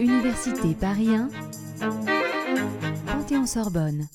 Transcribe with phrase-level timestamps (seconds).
[0.00, 1.28] Université Paris 1,
[3.06, 4.08] Panthéon-Sorbonne.